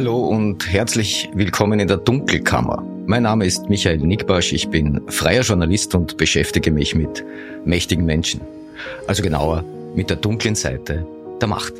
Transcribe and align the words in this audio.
Hallo 0.00 0.28
und 0.28 0.66
herzlich 0.66 1.28
willkommen 1.34 1.78
in 1.78 1.86
der 1.86 1.98
Dunkelkammer. 1.98 2.82
Mein 3.04 3.24
Name 3.24 3.44
ist 3.44 3.68
Michael 3.68 3.98
Nickbasch, 3.98 4.54
ich 4.54 4.70
bin 4.70 5.02
freier 5.08 5.42
Journalist 5.42 5.94
und 5.94 6.16
beschäftige 6.16 6.70
mich 6.70 6.94
mit 6.94 7.22
mächtigen 7.66 8.06
Menschen. 8.06 8.40
Also 9.06 9.22
genauer 9.22 9.62
mit 9.94 10.08
der 10.08 10.16
dunklen 10.16 10.54
Seite 10.54 11.06
der 11.38 11.48
Macht. 11.48 11.74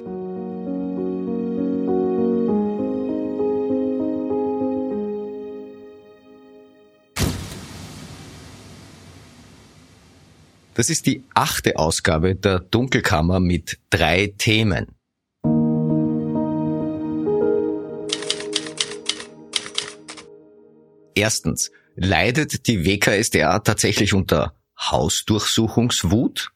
Das 10.75 10.91
ist 10.91 11.07
die 11.07 11.25
achte 11.33 11.79
Ausgabe 11.79 12.35
der 12.35 12.59
Dunkelkammer 12.59 13.41
mit 13.41 13.79
drei 13.89 14.35
Themen. 14.37 15.00
Erstens, 21.15 21.71
leidet 21.97 22.67
die 22.67 22.85
WKSDA 22.85 23.59
tatsächlich 23.61 24.15
unter 24.15 24.55
Hausdurchsuchungswut? 24.79 26.53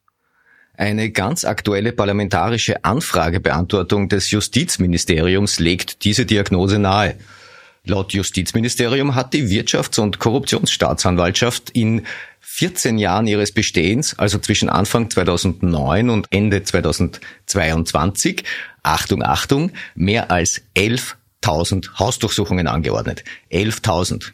Eine 0.76 1.10
ganz 1.10 1.44
aktuelle 1.44 1.92
parlamentarische 1.92 2.84
Anfragebeantwortung 2.84 4.08
des 4.08 4.30
Justizministeriums 4.30 5.60
legt 5.60 6.04
diese 6.04 6.26
Diagnose 6.26 6.78
nahe. 6.78 7.16
Laut 7.84 8.12
Justizministerium 8.14 9.14
hat 9.14 9.34
die 9.34 9.48
Wirtschafts- 9.48 10.00
und 10.00 10.18
Korruptionsstaatsanwaltschaft 10.18 11.70
in 11.70 12.06
14 12.40 12.98
Jahren 12.98 13.26
ihres 13.26 13.52
Bestehens, 13.52 14.18
also 14.18 14.38
zwischen 14.38 14.68
Anfang 14.68 15.10
2009 15.10 16.08
und 16.08 16.26
Ende 16.30 16.62
2022, 16.62 18.42
Achtung, 18.82 19.22
Achtung, 19.22 19.72
mehr 19.94 20.30
als 20.30 20.62
11.000 20.74 21.98
Hausdurchsuchungen 21.98 22.66
angeordnet. 22.66 23.22
11.000. 23.52 24.32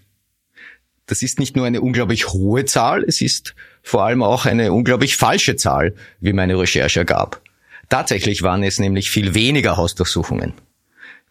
Das 1.10 1.22
ist 1.22 1.40
nicht 1.40 1.56
nur 1.56 1.66
eine 1.66 1.80
unglaublich 1.80 2.28
hohe 2.28 2.66
Zahl, 2.66 3.02
es 3.02 3.20
ist 3.20 3.56
vor 3.82 4.04
allem 4.04 4.22
auch 4.22 4.46
eine 4.46 4.72
unglaublich 4.72 5.16
falsche 5.16 5.56
Zahl, 5.56 5.96
wie 6.20 6.32
meine 6.32 6.56
Recherche 6.56 7.00
ergab. 7.00 7.42
Tatsächlich 7.88 8.42
waren 8.42 8.62
es 8.62 8.78
nämlich 8.78 9.10
viel 9.10 9.34
weniger 9.34 9.76
Hausdurchsuchungen. 9.76 10.54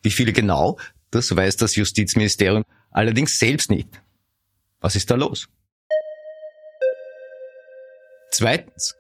Wie 0.04 0.12
viele 0.12 0.34
genau, 0.34 0.78
das 1.12 1.34
weiß 1.34 1.56
das 1.56 1.78
Justizministerium 1.78 2.66
allerdings 2.92 3.40
selbst 3.40 3.72
nicht. 3.72 3.88
Was 4.82 4.98
ist 4.98 5.10
da 5.10 5.16
los? 5.16 5.48
Zweitens. 8.32 8.96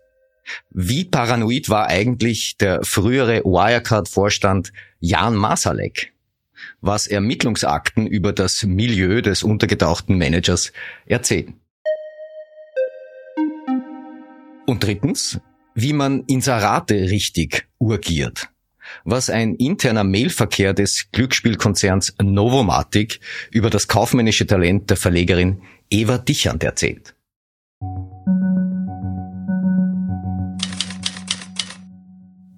Wie 0.70 1.04
paranoid 1.04 1.68
war 1.68 1.88
eigentlich 1.88 2.56
der 2.56 2.84
frühere 2.84 3.44
Wirecard-Vorstand 3.44 4.72
Jan 5.02 5.36
Masalek? 5.36 6.14
Was 6.82 7.08
Ermittlungsakten 7.08 8.08
über 8.08 8.34
das 8.34 8.64
Milieu 8.64 9.22
des 9.22 9.44
untergetauchten 9.44 10.18
Managers 10.18 10.72
erzählen. 11.06 11.54
Und 14.66 14.84
drittens, 14.84 15.40
wie 15.74 15.94
man 15.94 16.24
Inserate 16.28 16.96
richtig 16.96 17.68
urgiert. 17.80 18.50
Was 19.04 19.30
ein 19.30 19.56
interner 19.56 20.04
Mailverkehr 20.04 20.74
des 20.74 21.12
Glücksspielkonzerns 21.12 22.16
Novomatic 22.22 23.20
über 23.52 23.70
das 23.70 23.88
kaufmännische 23.88 24.48
Talent 24.48 24.90
der 24.90 24.98
Verlegerin 24.98 25.62
Eva 25.90 26.18
Dichand 26.18 26.64
erzählt. 26.64 27.16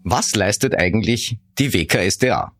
Was 0.04 0.36
leistet 0.36 0.76
eigentlich 0.76 1.38
die 1.60 1.74
WKSDA? 1.74 2.54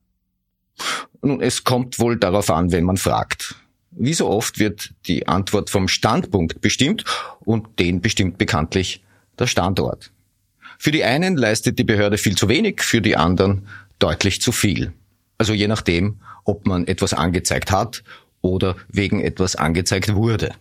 Nun, 1.22 1.42
es 1.42 1.64
kommt 1.64 2.00
wohl 2.00 2.18
darauf 2.18 2.50
an, 2.50 2.72
wenn 2.72 2.84
man 2.84 2.98
fragt. 2.98 3.56
Wie 3.92 4.14
so 4.14 4.30
oft 4.30 4.58
wird 4.58 4.94
die 5.06 5.28
Antwort 5.28 5.70
vom 5.70 5.88
Standpunkt 5.88 6.62
bestimmt 6.62 7.04
und 7.42 7.80
den 7.80 8.02
bestimmt 8.02 8.38
bekanntlich 8.38 9.04
der 9.38 9.48
Standort. 9.48 10.12
Für 10.80 10.92
die 10.92 11.04
einen 11.04 11.38
leistet 11.38 11.78
die 11.78 11.84
Behörde 11.84 12.18
viel 12.18 12.36
zu 12.36 12.50
wenig, 12.50 12.82
für 12.82 13.02
die 13.02 13.18
anderen 13.18 13.68
deutlich 14.00 14.42
zu 14.42 14.52
viel. 14.52 14.94
Also 15.38 15.54
je 15.54 15.68
nachdem, 15.68 16.22
ob 16.44 16.66
man 16.66 16.88
etwas 16.88 17.14
angezeigt 17.14 17.72
hat 17.72 18.04
oder 18.42 18.76
wegen 18.88 19.22
etwas 19.22 19.56
angezeigt 19.56 20.16
wurde. 20.16 20.56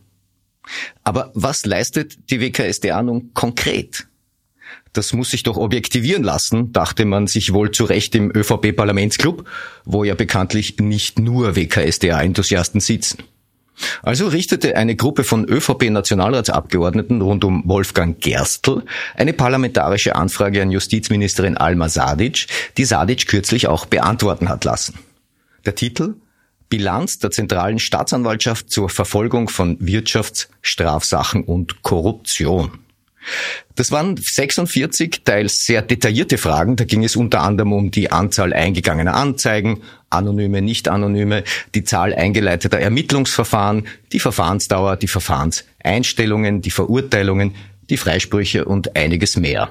Aber 1.05 1.31
was 1.35 1.65
leistet 1.65 2.31
die 2.31 2.41
WKSDA 2.41 3.03
nun 3.03 3.33
konkret? 3.33 4.09
Das 4.93 5.13
muss 5.13 5.31
sich 5.31 5.45
doch 5.45 5.57
objektivieren 5.57 6.25
lassen, 6.25 6.73
dachte 6.73 7.05
man 7.05 7.29
sich 7.29 7.53
wohl 7.53 7.71
zu 7.71 7.85
Recht 7.85 8.15
im 8.15 8.33
ÖVP-Parlamentsclub, 8.35 9.49
wo 9.85 10.03
ja 10.03 10.15
bekanntlich 10.15 10.79
nicht 10.79 11.19
nur 11.19 11.55
WKSDA-Enthusiasten 11.55 12.81
sitzen. 12.81 13.23
Also 14.03 14.29
richtete 14.29 14.77
eine 14.77 14.97
Gruppe 14.97 15.25
von 15.25 15.49
ÖVP-Nationalratsabgeordneten 15.49 17.23
rund 17.23 17.45
um 17.45 17.63
Wolfgang 17.67 18.21
Gerstl 18.21 18.83
eine 19.15 19.33
parlamentarische 19.33 20.17
Anfrage 20.17 20.61
an 20.63 20.71
Justizministerin 20.71 21.57
Alma 21.57 21.89
Sadic, 21.89 22.47
die 22.77 22.85
Sadic 22.85 23.27
kürzlich 23.27 23.69
auch 23.69 23.87
beantworten 23.87 24.49
hat 24.49 24.65
lassen. 24.65 24.99
Der 25.65 25.75
Titel 25.75 26.15
Bilanz 26.69 27.19
der 27.19 27.31
zentralen 27.31 27.79
Staatsanwaltschaft 27.79 28.71
zur 28.71 28.89
Verfolgung 28.89 29.49
von 29.49 29.79
Wirtschafts-, 29.79 30.49
Strafsachen 30.63 31.43
und 31.43 31.83
Korruption. 31.83 32.79
Das 33.75 33.93
waren 33.93 34.17
46 34.17 35.23
teils 35.25 35.65
sehr 35.65 35.83
detaillierte 35.83 36.39
Fragen. 36.39 36.77
Da 36.77 36.85
ging 36.85 37.05
es 37.05 37.17
unter 37.17 37.43
anderem 37.43 37.73
um 37.73 37.91
die 37.91 38.11
Anzahl 38.11 38.53
eingegangener 38.53 39.15
Anzeigen, 39.15 39.83
anonyme, 40.09 40.63
nicht 40.63 40.89
anonyme, 40.89 41.45
die 41.75 41.85
Zahl 41.85 42.15
eingeleiteter 42.15 42.79
Ermittlungsverfahren, 42.79 43.87
die 44.13 44.21
Verfahrensdauer, 44.21 44.97
die 44.97 45.09
Verfahrenseinstellungen, 45.09 46.63
die 46.63 46.71
Verurteilungen, 46.71 47.55
die 47.89 47.97
Freisprüche 47.97 48.65
und 48.65 48.97
einiges 48.97 49.37
mehr. 49.37 49.71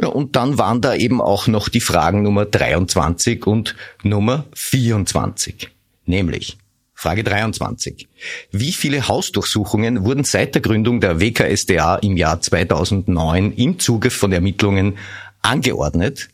Ja, 0.00 0.08
und 0.08 0.36
dann 0.36 0.58
waren 0.58 0.80
da 0.80 0.94
eben 0.94 1.20
auch 1.20 1.46
noch 1.46 1.68
die 1.68 1.80
Fragen 1.80 2.22
Nummer 2.22 2.46
23 2.46 3.46
und 3.46 3.76
Nummer 4.02 4.46
24. 4.54 5.70
Nämlich, 6.06 6.56
Frage 7.00 7.24
23. 7.24 8.08
Wie 8.52 8.72
viele 8.72 9.08
Hausdurchsuchungen 9.08 10.04
wurden 10.04 10.22
seit 10.24 10.54
der 10.54 10.60
Gründung 10.60 11.00
der 11.00 11.18
WKSDA 11.18 11.96
im 11.96 12.18
Jahr 12.18 12.42
2009 12.42 13.52
im 13.52 13.78
Zuge 13.78 14.10
von 14.10 14.30
Ermittlungen 14.32 14.98
angeordnet? 15.40 16.28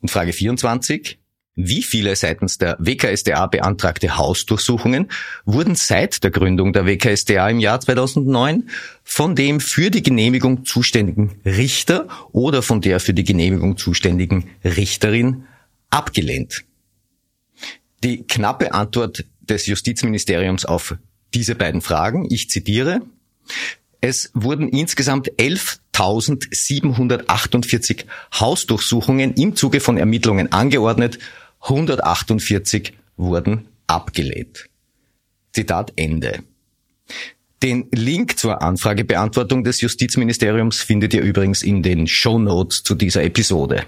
Und 0.00 0.08
Frage 0.12 0.32
24. 0.32 1.18
Wie 1.56 1.82
viele 1.82 2.14
seitens 2.14 2.58
der 2.58 2.76
WKSDA 2.78 3.48
beantragte 3.48 4.16
Hausdurchsuchungen 4.16 5.10
wurden 5.44 5.74
seit 5.74 6.22
der 6.22 6.30
Gründung 6.30 6.72
der 6.72 6.86
WKSDA 6.86 7.50
im 7.50 7.58
Jahr 7.58 7.80
2009 7.80 8.70
von 9.02 9.34
dem 9.34 9.58
für 9.58 9.90
die 9.90 10.04
Genehmigung 10.04 10.64
zuständigen 10.64 11.40
Richter 11.44 12.06
oder 12.30 12.62
von 12.62 12.80
der 12.80 13.00
für 13.00 13.14
die 13.14 13.24
Genehmigung 13.24 13.76
zuständigen 13.76 14.48
Richterin 14.62 15.46
abgelehnt? 15.90 16.62
Die 18.04 18.22
knappe 18.22 18.72
Antwort 18.72 19.24
des 19.48 19.66
Justizministeriums 19.66 20.64
auf 20.64 20.96
diese 21.34 21.54
beiden 21.54 21.80
Fragen. 21.80 22.26
Ich 22.30 22.50
zitiere. 22.50 23.02
Es 24.00 24.30
wurden 24.34 24.68
insgesamt 24.68 25.32
11.748 25.32 28.04
Hausdurchsuchungen 28.38 29.34
im 29.34 29.56
Zuge 29.56 29.80
von 29.80 29.96
Ermittlungen 29.96 30.52
angeordnet. 30.52 31.18
148 31.60 32.92
wurden 33.16 33.66
abgelehnt. 33.88 34.66
Zitat 35.52 35.92
Ende. 35.96 36.44
Den 37.62 37.88
Link 37.90 38.38
zur 38.38 38.62
Anfragebeantwortung 38.62 39.64
des 39.64 39.80
Justizministeriums 39.80 40.80
findet 40.80 41.12
ihr 41.14 41.22
übrigens 41.22 41.64
in 41.64 41.82
den 41.82 42.06
Show 42.06 42.38
Notes 42.38 42.84
zu 42.84 42.94
dieser 42.94 43.24
Episode. 43.24 43.84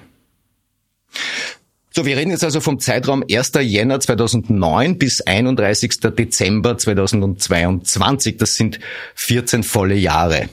So, 1.93 2.07
wir 2.07 2.17
reden 2.17 2.31
jetzt 2.31 2.45
also 2.45 2.61
vom 2.61 2.79
Zeitraum 2.79 3.25
1. 3.29 3.51
Jänner 3.63 3.99
2009 3.99 4.97
bis 4.97 5.23
31. 5.23 5.99
Dezember 6.17 6.79
2022. 6.79 8.37
Das 8.37 8.55
sind 8.55 8.79
14 9.17 9.65
volle 9.65 9.97
Jahre. 9.97 10.49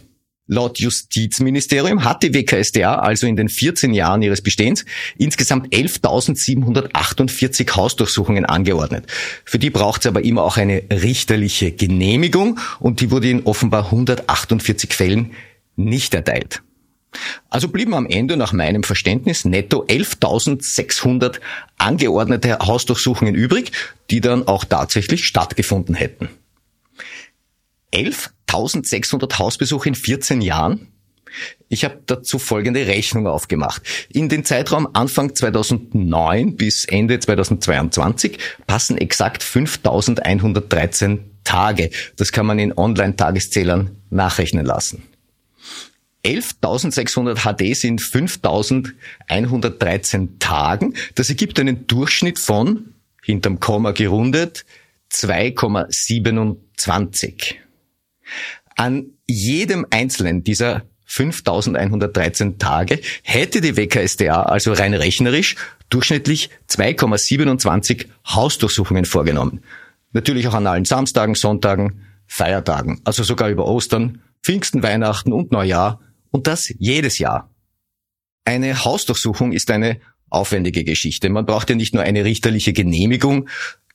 Laut 0.48 0.80
Justizministerium 0.80 2.06
hat 2.06 2.24
die 2.24 2.34
WKSDA 2.34 2.96
also 2.96 3.28
in 3.28 3.36
den 3.36 3.50
14 3.50 3.94
Jahren 3.94 4.24
ihres 4.24 4.42
Bestehens 4.42 4.84
insgesamt 5.18 5.74
11.748 5.74 7.76
Hausdurchsuchungen 7.76 8.46
angeordnet. 8.46 9.06
Für 9.46 9.60
die 9.60 9.70
braucht 9.70 10.02
es 10.02 10.08
aber 10.08 10.24
immer 10.24 10.44
auch 10.44 10.58
eine 10.58 10.86
richterliche 10.90 11.72
Genehmigung 11.72 12.60
und 12.80 13.00
die 13.02 13.12
wurde 13.12 13.30
in 13.30 13.44
offenbar 13.44 13.86
148 13.86 14.92
Fällen 14.94 15.34
nicht 15.76 16.16
erteilt. 16.16 16.64
Also 17.50 17.70
blieben 17.70 17.94
am 17.94 18.06
Ende 18.06 18.38
nach 18.38 18.54
meinem 18.54 18.84
Verständnis 18.84 19.46
netto 19.46 19.84
11.600 19.86 21.40
angeordnete 21.78 22.60
Hausdurchsuchungen 22.60 23.36
übrig, 23.36 23.72
die 24.10 24.22
dann 24.22 24.48
auch 24.48 24.66
tatsächlich 24.66 25.26
stattgefunden 25.26 25.96
hätten. 25.96 26.30
11.600 27.94 29.40
Hausbesuche 29.40 29.90
in 29.90 29.96
14 29.96 30.42
Jahren? 30.42 30.88
Ich 31.70 31.84
habe 31.84 32.02
dazu 32.06 32.40
folgende 32.40 32.88
Rechnung 32.88 33.28
aufgemacht. 33.28 33.82
In 34.10 34.30
den 34.30 34.46
Zeitraum 34.46 34.88
Anfang 34.94 35.36
2009 35.36 36.56
bis 36.56 36.86
Ende 36.86 37.20
2022 37.20 38.38
passen 38.66 38.98
exakt 38.98 39.44
5113 39.44 41.32
Tage. 41.44 41.90
Das 42.16 42.32
kann 42.32 42.46
man 42.46 42.60
in 42.60 42.78
Online-Tageszählern 42.78 43.92
nachrechnen 44.10 44.66
lassen. 44.66 45.04
11.600 46.28 47.44
HD 47.44 47.76
sind 47.76 48.00
5.113 48.02 50.40
Tagen. 50.40 50.94
Das 51.16 51.30
ergibt 51.30 51.58
einen 51.58 51.88
Durchschnitt 51.88 52.38
von, 52.38 52.94
hinterm 53.24 53.62
Komma 53.62 53.92
gerundet, 53.92 54.66
2,27. 55.12 57.56
An 58.76 59.06
jedem 59.26 59.86
einzelnen 59.90 60.44
dieser 60.44 60.84
5113 61.06 62.60
Tage 62.60 63.00
hätte 63.24 63.62
die 63.62 63.78
WKSDA 63.78 64.44
also 64.44 64.74
rein 64.74 64.94
rechnerisch 64.94 65.56
durchschnittlich 65.90 66.50
2,27 66.70 68.08
Hausdurchsuchungen 68.28 69.06
vorgenommen. 69.06 69.64
Natürlich 70.12 70.50
auch 70.50 70.56
an 70.56 70.68
allen 70.68 70.84
Samstagen, 70.84 71.36
Sonntagen, 71.36 72.02
Feiertagen, 72.26 73.00
also 73.06 73.24
sogar 73.24 73.48
über 73.48 73.66
Ostern, 73.66 74.22
Pfingsten, 74.44 74.84
Weihnachten 74.84 75.32
und 75.32 75.54
Neujahr 75.54 76.02
und 76.32 76.48
das 76.48 76.74
jedes 76.78 77.20
Jahr. 77.20 77.50
Eine 78.46 78.86
Hausdurchsuchung 78.86 79.52
ist 79.52 79.72
eine 79.72 80.00
aufwendige 80.30 80.84
Geschichte. 80.84 81.30
Man 81.30 81.46
braucht 81.46 81.70
ja 81.70 81.76
nicht 81.76 81.94
nur 81.94 82.04
eine 82.04 82.26
richterliche 82.26 82.74
Genehmigung, 82.74 83.50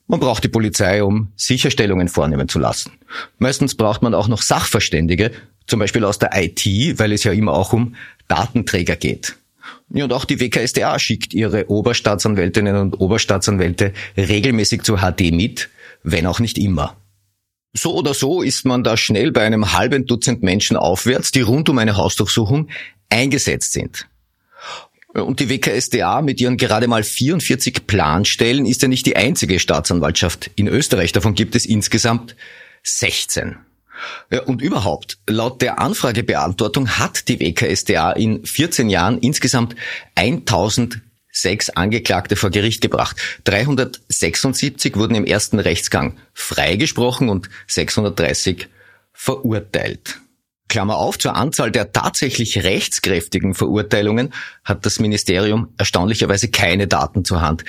man 0.09 0.21
braucht 0.21 0.45
die 0.45 0.49
Polizei, 0.49 1.03
um 1.03 1.33
Sicherstellungen 1.37 2.09
vornehmen 2.09 2.49
zu 2.49 2.59
lassen. 2.59 2.93
Meistens 3.39 3.77
braucht 3.77 4.03
man 4.03 4.15
auch 4.15 4.29
noch 4.29 4.43
Sachverständige, 4.43 5.31
zum 5.67 5.79
Beispiel 5.79 6.05
aus 6.05 6.19
der 6.19 6.31
IT, 6.35 6.67
weil 6.99 7.13
es 7.13 7.25
ja 7.25 7.33
immer 7.33 7.53
auch 7.53 7.73
um 7.73 7.95
Datenträger 8.29 8.97
geht. 8.97 9.37
Und 9.89 10.13
auch 10.13 10.25
die 10.25 10.41
WKSDA 10.41 10.99
schickt 10.99 11.35
ihre 11.35 11.71
Oberstaatsanwältinnen 11.71 12.77
und 12.77 13.01
Oberstaatsanwälte 13.01 13.93
regelmäßig 14.17 14.83
zur 14.83 14.99
HD 14.99 15.33
mit, 15.33 15.71
wenn 16.03 16.27
auch 16.27 16.41
nicht 16.41 16.59
immer. 16.59 16.97
So 17.75 17.95
oder 17.95 18.13
so 18.13 18.43
ist 18.43 18.65
man 18.67 18.85
da 18.85 18.97
schnell 18.97 19.33
bei 19.33 19.43
einem 19.43 19.73
halben 19.73 20.07
Dutzend 20.07 20.43
Menschen 20.43 20.77
aufwärts, 20.77 21.31
die 21.31 21.41
rund 21.41 21.69
um 21.69 21.79
eine 21.79 21.97
Hausdurchsuchung 21.97 22.69
eingesetzt 23.09 23.73
sind. 23.73 24.07
Und 25.15 25.41
die 25.41 25.51
WKSDA 25.51 26.23
mit 26.23 26.41
ihren 26.41 26.57
gerade 26.57 26.87
mal 26.87 27.03
44 27.03 27.87
Planstellen 27.87 28.65
ist 28.65 28.83
ja 28.83 28.89
nicht 28.89 29.05
die 29.05 29.17
einzige 29.17 29.59
Staatsanwaltschaft 29.59 30.51
in 30.57 30.69
Österreich. 30.69 31.13
Davon 31.13 31.35
gibt 31.35 31.55
es 31.55 31.67
insgesamt 31.67 32.35
16. 32.83 33.57
Ja, 34.31 34.43
und 34.43 34.63
überhaupt, 34.63 35.19
laut 35.29 35.63
der 35.63 35.79
Anfragebeantwortung 35.79 36.99
hat 36.99 37.29
die 37.29 37.41
WKSDA 37.41 38.13
in 38.13 38.45
14 38.45 38.89
Jahren 38.89 39.19
insgesamt 39.19 39.77
1006 41.33 41.71
Angeklagte 41.71 42.37
vor 42.37 42.51
Gericht 42.51 42.83
gebracht. 42.83 43.17
376 43.45 44.97
wurden 44.97 45.15
im 45.15 45.25
ersten 45.25 45.59
Rechtsgang 45.59 46.19
freigesprochen 46.35 47.31
und 47.31 47.49
630 47.67 48.69
verurteilt. 49.13 50.21
Klammer 50.69 50.97
auf, 50.97 51.19
zur 51.19 51.37
Anzahl 51.37 51.71
der 51.71 51.93
tatsächlich 51.93 52.65
rechtskräftigen 52.65 53.55
Verurteilungen 53.55 54.33
hat 54.65 54.87
das 54.87 55.01
Ministerium 55.01 55.73
erstaunlicherweise 55.77 56.49
keine 56.49 56.87
Daten 56.87 57.25
zur 57.25 57.43
Hand. 57.43 57.65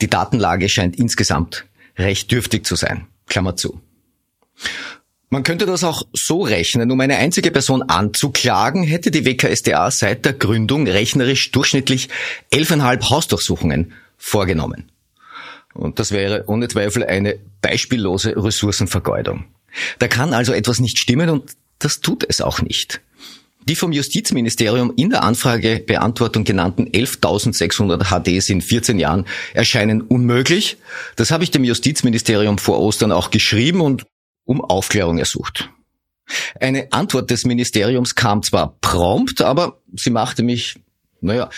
Die 0.00 0.10
Datenlage 0.10 0.68
scheint 0.68 0.96
insgesamt 0.96 1.66
recht 1.96 2.30
dürftig 2.30 2.66
zu 2.66 2.76
sein. 2.76 3.06
Klammer 3.26 3.56
zu. 3.56 3.80
Man 5.34 5.42
könnte 5.42 5.66
das 5.66 5.82
auch 5.82 6.04
so 6.12 6.42
rechnen. 6.42 6.92
Um 6.92 7.00
eine 7.00 7.16
einzige 7.16 7.50
Person 7.50 7.82
anzuklagen, 7.82 8.84
hätte 8.84 9.10
die 9.10 9.24
WKSDA 9.24 9.90
seit 9.90 10.24
der 10.24 10.32
Gründung 10.32 10.86
rechnerisch 10.86 11.50
durchschnittlich 11.50 12.08
elfeinhalb 12.50 13.10
Hausdurchsuchungen 13.10 13.94
vorgenommen. 14.16 14.92
Und 15.74 15.98
das 15.98 16.12
wäre 16.12 16.44
ohne 16.46 16.68
Zweifel 16.68 17.02
eine 17.02 17.36
beispiellose 17.62 18.36
Ressourcenvergeudung. 18.36 19.46
Da 19.98 20.06
kann 20.06 20.34
also 20.34 20.52
etwas 20.52 20.78
nicht 20.78 20.98
stimmen 20.98 21.28
und 21.28 21.50
das 21.80 22.00
tut 22.00 22.24
es 22.28 22.40
auch 22.40 22.62
nicht. 22.62 23.00
Die 23.68 23.74
vom 23.74 23.90
Justizministerium 23.90 24.92
in 24.94 25.10
der 25.10 25.24
Anfragebeantwortung 25.24 26.44
genannten 26.44 26.86
11.600 26.86 28.04
HDs 28.04 28.50
in 28.50 28.60
14 28.60 29.00
Jahren 29.00 29.26
erscheinen 29.52 30.00
unmöglich. 30.00 30.76
Das 31.16 31.32
habe 31.32 31.42
ich 31.42 31.50
dem 31.50 31.64
Justizministerium 31.64 32.58
vor 32.58 32.78
Ostern 32.78 33.10
auch 33.10 33.32
geschrieben 33.32 33.80
und 33.80 34.04
um 34.44 34.60
Aufklärung 34.60 35.18
ersucht. 35.18 35.70
Eine 36.60 36.92
Antwort 36.92 37.30
des 37.30 37.44
Ministeriums 37.44 38.14
kam 38.14 38.42
zwar 38.42 38.76
prompt, 38.80 39.42
aber 39.42 39.80
sie 39.94 40.10
machte 40.10 40.42
mich, 40.42 40.76
naja, 41.20 41.50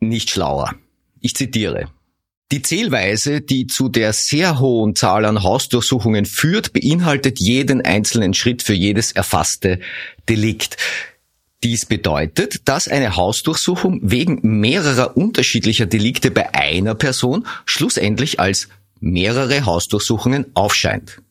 nicht 0.00 0.30
schlauer. 0.30 0.74
Ich 1.20 1.34
zitiere. 1.34 1.88
Die 2.52 2.62
Zählweise, 2.62 3.40
die 3.40 3.66
zu 3.66 3.88
der 3.88 4.12
sehr 4.12 4.60
hohen 4.60 4.94
Zahl 4.94 5.24
an 5.24 5.42
Hausdurchsuchungen 5.42 6.26
führt, 6.26 6.72
beinhaltet 6.72 7.40
jeden 7.40 7.80
einzelnen 7.80 8.34
Schritt 8.34 8.62
für 8.62 8.74
jedes 8.74 9.12
erfasste 9.12 9.80
Delikt. 10.28 10.76
Dies 11.64 11.86
bedeutet, 11.86 12.68
dass 12.68 12.86
eine 12.86 13.16
Hausdurchsuchung 13.16 14.00
wegen 14.02 14.38
mehrerer 14.42 15.16
unterschiedlicher 15.16 15.86
Delikte 15.86 16.30
bei 16.30 16.54
einer 16.54 16.94
Person 16.94 17.46
schlussendlich 17.64 18.38
als 18.38 18.68
mehrere 19.00 19.64
Hausdurchsuchungen 19.64 20.46
aufscheint. 20.54 21.22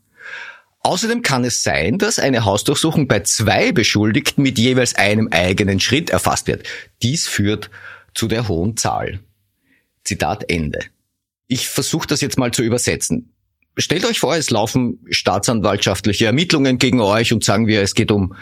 Außerdem 0.83 1.21
kann 1.21 1.45
es 1.45 1.63
sein, 1.63 1.97
dass 1.97 2.19
eine 2.19 2.44
Hausdurchsuchung 2.44 3.07
bei 3.07 3.21
zwei 3.21 3.71
Beschuldigten 3.71 4.44
mit 4.44 4.59
jeweils 4.59 4.95
einem 4.95 5.30
eigenen 5.31 5.80
Schritt 5.80 6.09
erfasst 6.09 6.47
wird. 6.47 6.68
Dies 7.01 7.25
führt 7.25 7.69
zu 8.13 8.27
der 8.27 8.50
hohen 8.50 8.75
Zahl. 8.75 9.21
Zitat 10.03 10.50
Ende. 10.50 10.81
Ich 11.47 11.69
versuche 11.69 12.07
das 12.07 12.19
jetzt 12.19 12.38
mal 12.38 12.51
zu 12.51 12.63
übersetzen. 12.63 13.33
Stellt 13.77 14.06
euch 14.06 14.19
vor, 14.19 14.35
es 14.35 14.50
laufen 14.50 15.00
staatsanwaltschaftliche 15.09 16.25
Ermittlungen 16.25 16.77
gegen 16.77 17.00
euch 17.00 17.31
und 17.31 17.44
sagen 17.44 17.65
wir, 17.65 17.81
es 17.81 17.95
geht 17.95 18.12
um 18.12 18.35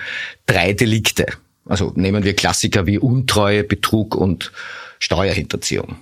drei 0.48 0.74
Delikte. 0.74 1.28
Also 1.66 1.94
nehmen 1.96 2.24
wir 2.24 2.36
Klassiker 2.36 2.88
wie 2.88 2.98
Untreue, 2.98 3.64
Betrug 3.64 4.16
und 4.16 4.52
Steuerhinterziehung. 5.00 5.98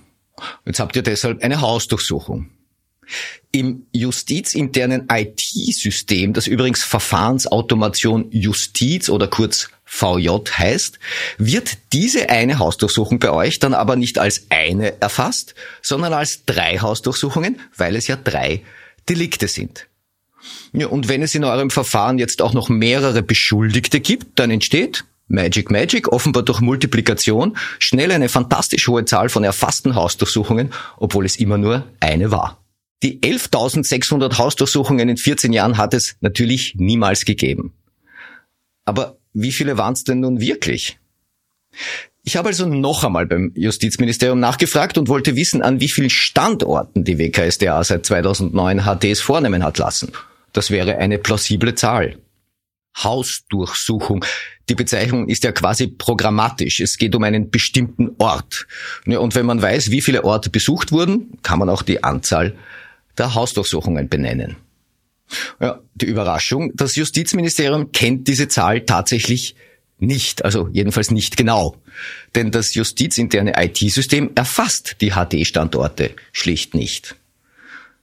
Jetzt 0.64 0.80
habt 0.80 0.96
ihr 0.96 1.02
deshalb 1.02 1.42
eine 1.44 1.60
Hausdurchsuchung. 1.60 2.48
Im 3.52 3.86
justizinternen 3.92 5.08
IT-System, 5.10 6.32
das 6.32 6.46
übrigens 6.46 6.84
Verfahrensautomation 6.84 8.30
Justiz 8.30 9.08
oder 9.08 9.26
kurz 9.26 9.68
VJ 9.84 10.28
heißt, 10.52 10.98
wird 11.38 11.78
diese 11.92 12.30
eine 12.30 12.58
Hausdurchsuchung 12.58 13.18
bei 13.18 13.30
euch 13.30 13.58
dann 13.58 13.74
aber 13.74 13.96
nicht 13.96 14.18
als 14.18 14.46
eine 14.50 15.00
erfasst, 15.00 15.54
sondern 15.82 16.12
als 16.12 16.44
drei 16.44 16.78
Hausdurchsuchungen, 16.78 17.60
weil 17.76 17.96
es 17.96 18.06
ja 18.06 18.16
drei 18.16 18.62
Delikte 19.08 19.48
sind. 19.48 19.88
Ja, 20.72 20.86
und 20.86 21.08
wenn 21.08 21.22
es 21.22 21.34
in 21.34 21.44
eurem 21.44 21.70
Verfahren 21.70 22.18
jetzt 22.18 22.40
auch 22.40 22.52
noch 22.52 22.68
mehrere 22.68 23.22
Beschuldigte 23.22 24.00
gibt, 24.00 24.38
dann 24.38 24.50
entsteht 24.50 25.04
Magic 25.30 25.70
Magic, 25.70 26.08
offenbar 26.08 26.42
durch 26.42 26.60
Multiplikation, 26.60 27.56
schnell 27.78 28.10
eine 28.10 28.28
fantastisch 28.28 28.88
hohe 28.88 29.04
Zahl 29.04 29.28
von 29.28 29.44
erfassten 29.44 29.94
Hausdurchsuchungen, 29.94 30.72
obwohl 30.96 31.24
es 31.24 31.36
immer 31.36 31.56
nur 31.56 31.86
eine 32.00 32.32
war. 32.32 32.59
Die 33.02 33.20
11.600 33.20 34.36
Hausdurchsuchungen 34.36 35.08
in 35.08 35.16
14 35.16 35.52
Jahren 35.52 35.78
hat 35.78 35.94
es 35.94 36.16
natürlich 36.20 36.74
niemals 36.76 37.24
gegeben. 37.24 37.72
Aber 38.84 39.16
wie 39.32 39.52
viele 39.52 39.78
waren 39.78 39.94
es 39.94 40.04
denn 40.04 40.20
nun 40.20 40.40
wirklich? 40.40 40.98
Ich 42.24 42.36
habe 42.36 42.48
also 42.48 42.66
noch 42.66 43.04
einmal 43.04 43.26
beim 43.26 43.52
Justizministerium 43.54 44.38
nachgefragt 44.38 44.98
und 44.98 45.08
wollte 45.08 45.36
wissen, 45.36 45.62
an 45.62 45.80
wie 45.80 45.88
vielen 45.88 46.10
Standorten 46.10 47.04
die 47.04 47.18
WKSDA 47.18 47.82
seit 47.82 48.04
2009 48.04 48.82
HDs 48.84 49.20
vornehmen 49.20 49.64
hat 49.64 49.78
lassen. 49.78 50.12
Das 50.52 50.70
wäre 50.70 50.98
eine 50.98 51.18
plausible 51.18 51.74
Zahl. 51.74 52.18
Hausdurchsuchung. 52.98 54.24
Die 54.68 54.74
Bezeichnung 54.74 55.28
ist 55.28 55.44
ja 55.44 55.52
quasi 55.52 55.86
programmatisch. 55.86 56.80
Es 56.80 56.98
geht 56.98 57.14
um 57.14 57.22
einen 57.22 57.50
bestimmten 57.50 58.10
Ort. 58.18 58.66
Und 59.06 59.34
wenn 59.34 59.46
man 59.46 59.62
weiß, 59.62 59.90
wie 59.90 60.02
viele 60.02 60.24
Orte 60.24 60.50
besucht 60.50 60.92
wurden, 60.92 61.38
kann 61.42 61.58
man 61.58 61.70
auch 61.70 61.82
die 61.82 62.04
Anzahl 62.04 62.56
der 63.20 63.34
Hausdurchsuchungen 63.34 64.08
benennen. 64.08 64.56
Ja, 65.60 65.78
die 65.94 66.06
Überraschung, 66.06 66.72
das 66.74 66.96
Justizministerium 66.96 67.92
kennt 67.92 68.26
diese 68.26 68.48
Zahl 68.48 68.80
tatsächlich 68.80 69.54
nicht, 69.98 70.44
also 70.44 70.68
jedenfalls 70.72 71.10
nicht 71.10 71.36
genau. 71.36 71.76
Denn 72.34 72.50
das 72.50 72.74
justizinterne 72.74 73.52
IT-System 73.56 74.30
erfasst 74.34 74.96
die 75.00 75.10
HD-Standorte 75.10 76.10
schlicht 76.32 76.74
nicht. 76.74 77.16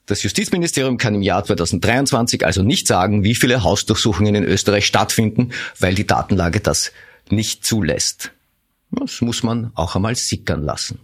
Das 0.06 0.24
Justizministerium 0.24 0.98
kann 0.98 1.16
im 1.16 1.22
Jahr 1.22 1.44
2023 1.44 2.46
also 2.46 2.64
nicht 2.64 2.88
sagen, 2.88 3.24
wie 3.24 3.36
viele 3.36 3.64
Hausdurchsuchungen 3.64 4.36
in 4.36 4.44
Österreich 4.46 4.86
stattfinden, 4.86 5.52
weil 5.80 5.96
die 5.96 6.08
Datenlage 6.08 6.62
das 6.62 6.94
nicht 7.30 7.66
zulässt. 7.66 8.32
Das 8.92 9.20
muss 9.20 9.44
man 9.44 9.72
auch 9.76 9.98
einmal 9.98 10.16
sickern 10.16 10.64
lassen. 10.64 11.00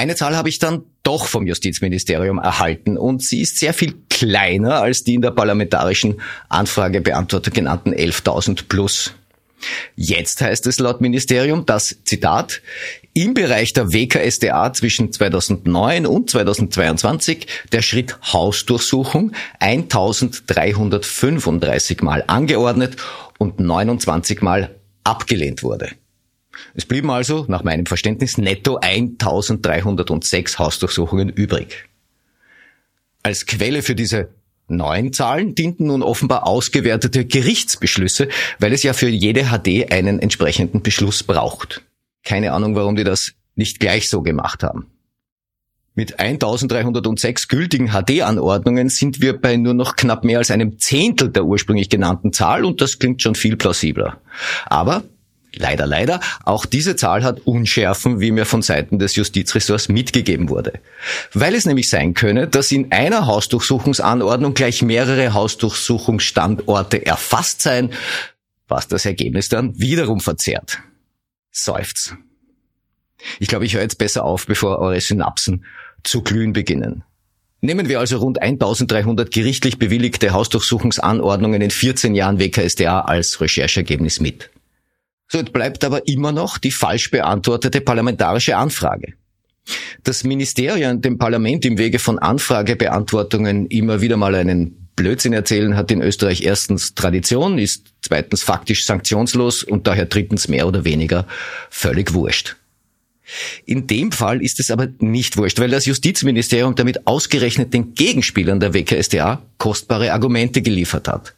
Eine 0.00 0.16
Zahl 0.16 0.34
habe 0.34 0.48
ich 0.48 0.58
dann 0.58 0.86
doch 1.02 1.26
vom 1.26 1.46
Justizministerium 1.46 2.38
erhalten 2.38 2.96
und 2.96 3.22
sie 3.22 3.42
ist 3.42 3.58
sehr 3.58 3.74
viel 3.74 3.96
kleiner 4.08 4.80
als 4.80 5.04
die 5.04 5.12
in 5.12 5.20
der 5.20 5.30
parlamentarischen 5.30 6.22
Anfragebeantwortung 6.48 7.52
genannten 7.52 7.92
11.000 7.92 8.66
plus. 8.66 9.12
Jetzt 9.96 10.40
heißt 10.40 10.66
es 10.68 10.78
laut 10.78 11.02
Ministerium, 11.02 11.66
dass, 11.66 11.98
Zitat, 12.04 12.62
im 13.12 13.34
Bereich 13.34 13.74
der 13.74 13.92
WKSDA 13.92 14.72
zwischen 14.72 15.12
2009 15.12 16.06
und 16.06 16.30
2022 16.30 17.46
der 17.70 17.82
Schritt 17.82 18.16
Hausdurchsuchung 18.22 19.32
1335 19.58 22.00
Mal 22.00 22.24
angeordnet 22.26 22.96
und 23.36 23.60
29 23.60 24.40
Mal 24.40 24.74
abgelehnt 25.04 25.62
wurde. 25.62 25.90
Es 26.74 26.86
blieben 26.86 27.10
also, 27.10 27.44
nach 27.48 27.64
meinem 27.64 27.86
Verständnis, 27.86 28.38
netto 28.38 28.76
1306 28.76 30.58
Hausdurchsuchungen 30.58 31.28
übrig. 31.28 31.88
Als 33.22 33.46
Quelle 33.46 33.82
für 33.82 33.94
diese 33.94 34.28
neuen 34.68 35.12
Zahlen 35.12 35.54
dienten 35.54 35.86
nun 35.86 36.02
offenbar 36.02 36.46
ausgewertete 36.46 37.24
Gerichtsbeschlüsse, 37.26 38.28
weil 38.58 38.72
es 38.72 38.82
ja 38.82 38.92
für 38.92 39.08
jede 39.08 39.46
HD 39.46 39.92
einen 39.92 40.20
entsprechenden 40.20 40.82
Beschluss 40.82 41.22
braucht. 41.22 41.82
Keine 42.24 42.52
Ahnung, 42.52 42.76
warum 42.76 42.96
die 42.96 43.04
das 43.04 43.32
nicht 43.56 43.80
gleich 43.80 44.08
so 44.08 44.22
gemacht 44.22 44.62
haben. 44.62 44.86
Mit 45.94 46.20
1306 46.20 47.48
gültigen 47.48 47.88
HD-Anordnungen 47.88 48.88
sind 48.88 49.20
wir 49.20 49.38
bei 49.38 49.56
nur 49.56 49.74
noch 49.74 49.96
knapp 49.96 50.24
mehr 50.24 50.38
als 50.38 50.50
einem 50.50 50.78
Zehntel 50.78 51.30
der 51.30 51.44
ursprünglich 51.44 51.90
genannten 51.90 52.32
Zahl 52.32 52.64
und 52.64 52.80
das 52.80 52.98
klingt 52.98 53.20
schon 53.20 53.34
viel 53.34 53.56
plausibler. 53.56 54.20
Aber 54.66 55.02
Leider, 55.54 55.86
leider, 55.86 56.20
auch 56.44 56.64
diese 56.64 56.94
Zahl 56.94 57.24
hat 57.24 57.40
Unschärfen, 57.40 58.20
wie 58.20 58.30
mir 58.30 58.46
von 58.46 58.62
Seiten 58.62 58.98
des 58.98 59.16
Justizressorts 59.16 59.88
mitgegeben 59.88 60.48
wurde. 60.48 60.74
Weil 61.32 61.54
es 61.54 61.66
nämlich 61.66 61.90
sein 61.90 62.14
könne, 62.14 62.46
dass 62.46 62.70
in 62.70 62.92
einer 62.92 63.26
Hausdurchsuchungsanordnung 63.26 64.54
gleich 64.54 64.82
mehrere 64.82 65.34
Hausdurchsuchungsstandorte 65.34 67.04
erfasst 67.04 67.62
seien, 67.62 67.90
was 68.68 68.86
das 68.86 69.04
Ergebnis 69.04 69.48
dann 69.48 69.78
wiederum 69.78 70.20
verzerrt. 70.20 70.78
Seufz. 71.50 72.14
Ich 73.40 73.48
glaube, 73.48 73.66
ich 73.66 73.74
höre 73.74 73.82
jetzt 73.82 73.98
besser 73.98 74.24
auf, 74.24 74.46
bevor 74.46 74.78
eure 74.78 75.00
Synapsen 75.00 75.64
zu 76.04 76.22
glühen 76.22 76.52
beginnen. 76.52 77.02
Nehmen 77.60 77.88
wir 77.88 77.98
also 77.98 78.18
rund 78.18 78.40
1300 78.40 79.30
gerichtlich 79.30 79.78
bewilligte 79.78 80.30
Hausdurchsuchungsanordnungen 80.30 81.60
in 81.60 81.70
14 81.70 82.14
Jahren 82.14 82.38
WKSDA 82.38 83.02
als 83.02 83.40
Recherchergebnis 83.40 84.20
mit. 84.20 84.50
So 85.32 85.42
bleibt 85.44 85.84
aber 85.84 86.08
immer 86.08 86.32
noch 86.32 86.58
die 86.58 86.72
falsch 86.72 87.10
beantwortete 87.10 87.80
parlamentarische 87.80 88.56
Anfrage. 88.56 89.14
Das 90.02 90.24
Ministerium 90.24 91.00
dem 91.00 91.18
Parlament 91.18 91.64
im 91.64 91.78
Wege 91.78 92.00
von 92.00 92.18
Anfragebeantwortungen 92.18 93.66
immer 93.66 94.00
wieder 94.00 94.16
mal 94.16 94.34
einen 94.34 94.88
Blödsinn 94.96 95.32
erzählen, 95.32 95.76
hat 95.76 95.90
in 95.92 96.02
Österreich 96.02 96.42
erstens 96.42 96.94
Tradition, 96.94 97.58
ist 97.58 97.86
zweitens 98.02 98.42
faktisch 98.42 98.84
sanktionslos 98.84 99.62
und 99.62 99.86
daher 99.86 100.06
drittens 100.06 100.48
mehr 100.48 100.66
oder 100.66 100.84
weniger 100.84 101.26
völlig 101.70 102.12
wurscht. 102.12 102.56
In 103.64 103.86
dem 103.86 104.10
Fall 104.10 104.42
ist 104.42 104.58
es 104.58 104.72
aber 104.72 104.88
nicht 104.98 105.36
wurscht, 105.36 105.60
weil 105.60 105.70
das 105.70 105.86
Justizministerium 105.86 106.74
damit 106.74 107.06
ausgerechnet 107.06 107.72
den 107.72 107.94
Gegenspielern 107.94 108.58
der 108.58 108.74
WKSDA 108.74 109.40
kostbare 109.58 110.12
Argumente 110.12 110.60
geliefert 110.60 111.06
hat. 111.06 111.34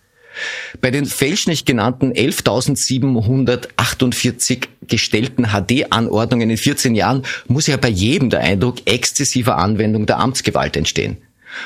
Bei 0.81 0.91
den 0.91 1.07
fälschlich 1.07 1.65
genannten 1.65 2.13
11.748 2.13 4.67
gestellten 4.89 5.47
HD-Anordnungen 5.49 6.51
in 6.51 6.57
14 6.57 6.95
Jahren 6.95 7.25
muss 7.47 7.67
ja 7.67 7.77
bei 7.77 7.89
jedem 7.89 8.31
der 8.31 8.41
Eindruck 8.41 8.87
exzessiver 8.87 9.59
Anwendung 9.59 10.07
der 10.07 10.19
Amtsgewalt 10.19 10.77
entstehen. 10.77 11.19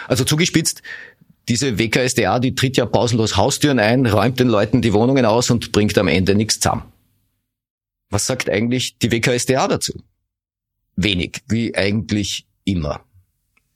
Also 0.08 0.24
zugespitzt, 0.24 0.82
diese 1.48 1.78
WKSDA, 1.78 2.40
die 2.40 2.56
tritt 2.56 2.76
ja 2.76 2.86
pausenlos 2.86 3.36
Haustüren 3.36 3.78
ein, 3.78 4.04
räumt 4.06 4.40
den 4.40 4.48
Leuten 4.48 4.82
die 4.82 4.92
Wohnungen 4.92 5.24
aus 5.24 5.48
und 5.50 5.70
bringt 5.70 5.96
am 5.96 6.08
Ende 6.08 6.34
nichts 6.34 6.58
zusammen. 6.58 6.82
Was 8.10 8.26
sagt 8.26 8.50
eigentlich 8.50 8.98
die 8.98 9.12
WKSDA 9.12 9.68
dazu? 9.68 9.92
Wenig, 10.96 11.42
wie 11.48 11.76
eigentlich 11.76 12.46
immer. 12.64 13.04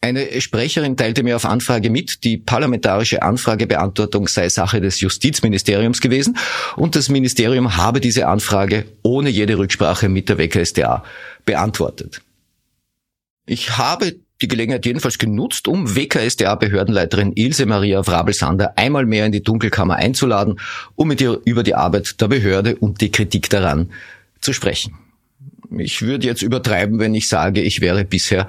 Eine 0.02 0.40
Sprecherin 0.40 0.96
teilte 0.96 1.22
mir 1.22 1.36
auf 1.36 1.44
Anfrage 1.44 1.90
mit, 1.90 2.24
die 2.24 2.38
parlamentarische 2.38 3.20
Anfragebeantwortung 3.20 4.28
sei 4.28 4.48
Sache 4.48 4.80
des 4.80 5.00
Justizministeriums 5.00 6.00
gewesen 6.00 6.38
und 6.76 6.96
das 6.96 7.10
Ministerium 7.10 7.76
habe 7.76 8.00
diese 8.00 8.26
Anfrage 8.26 8.86
ohne 9.02 9.28
jede 9.28 9.58
Rücksprache 9.58 10.08
mit 10.08 10.30
der 10.30 10.38
WKSDA 10.38 11.04
beantwortet. 11.44 12.22
Ich 13.44 13.76
habe 13.76 14.14
die 14.40 14.48
Gelegenheit 14.48 14.86
jedenfalls 14.86 15.18
genutzt, 15.18 15.68
um 15.68 15.94
WKSDA-Behördenleiterin 15.94 17.32
Ilse 17.34 17.66
Maria 17.66 18.06
Wrabel-Sander 18.06 18.78
einmal 18.78 19.04
mehr 19.04 19.26
in 19.26 19.32
die 19.32 19.42
Dunkelkammer 19.42 19.96
einzuladen, 19.96 20.58
um 20.96 21.08
mit 21.08 21.20
ihr 21.20 21.40
über 21.44 21.62
die 21.62 21.74
Arbeit 21.74 22.18
der 22.22 22.28
Behörde 22.28 22.76
und 22.76 23.02
die 23.02 23.10
Kritik 23.10 23.50
daran 23.50 23.90
zu 24.40 24.54
sprechen. 24.54 24.94
Ich 25.76 26.00
würde 26.00 26.26
jetzt 26.26 26.40
übertreiben, 26.40 26.98
wenn 26.98 27.14
ich 27.14 27.28
sage, 27.28 27.60
ich 27.60 27.82
wäre 27.82 28.04
bisher 28.04 28.48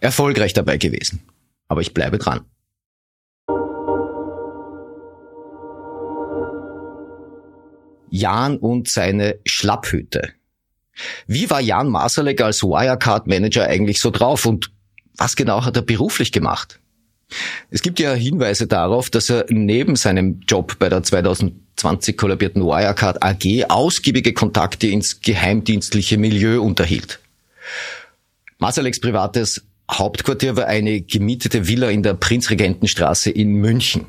erfolgreich 0.00 0.52
dabei 0.52 0.76
gewesen. 0.76 1.20
Aber 1.68 1.80
ich 1.80 1.94
bleibe 1.94 2.18
dran. 2.18 2.40
Jan 8.10 8.56
und 8.56 8.88
seine 8.88 9.38
Schlapphüte. 9.46 10.32
Wie 11.26 11.48
war 11.48 11.60
Jan 11.60 11.88
Masalek 11.88 12.40
als 12.40 12.62
Wirecard-Manager 12.62 13.66
eigentlich 13.66 14.00
so 14.00 14.10
drauf 14.10 14.46
und 14.46 14.70
was 15.16 15.36
genau 15.36 15.64
hat 15.64 15.76
er 15.76 15.82
beruflich 15.82 16.32
gemacht? 16.32 16.80
Es 17.70 17.82
gibt 17.82 18.00
ja 18.00 18.12
Hinweise 18.12 18.66
darauf, 18.66 19.08
dass 19.08 19.30
er 19.30 19.46
neben 19.48 19.94
seinem 19.94 20.40
Job 20.48 20.78
bei 20.80 20.88
der 20.88 21.02
2020 21.02 22.16
kollabierten 22.16 22.62
Wirecard 22.64 23.22
AG 23.22 23.66
ausgiebige 23.68 24.32
Kontakte 24.32 24.88
ins 24.88 25.20
geheimdienstliche 25.20 26.18
Milieu 26.18 26.60
unterhielt. 26.60 27.20
Masaleks 28.58 29.00
privates 29.00 29.62
Hauptquartier 29.90 30.56
war 30.56 30.66
eine 30.66 31.00
gemietete 31.00 31.66
Villa 31.68 31.90
in 31.90 32.02
der 32.02 32.14
Prinzregentenstraße 32.14 33.30
in 33.30 33.54
München. 33.54 34.06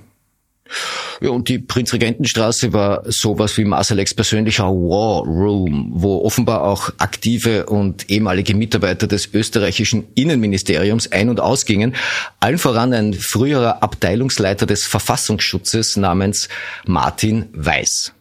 Ja, 1.20 1.30
und 1.30 1.50
die 1.50 1.60
Prinzregentenstraße 1.60 2.74
war 2.74 3.04
sowas 3.12 3.58
wie 3.58 3.66
Masaleks 3.66 4.14
persönlicher 4.14 4.66
War 4.66 5.24
Room, 5.24 5.92
wo 5.94 6.24
offenbar 6.24 6.64
auch 6.64 6.92
aktive 6.98 7.66
und 7.66 8.10
ehemalige 8.10 8.56
Mitarbeiter 8.56 9.06
des 9.06 9.34
österreichischen 9.34 10.08
Innenministeriums 10.16 11.12
ein- 11.12 11.30
und 11.30 11.40
ausgingen, 11.40 11.96
allen 12.40 12.58
voran 12.58 12.94
ein 12.94 13.14
früherer 13.14 13.84
Abteilungsleiter 13.84 14.66
des 14.66 14.86
Verfassungsschutzes 14.86 15.98
namens 15.98 16.48
Martin 16.86 17.50
Weiß. 17.54 18.14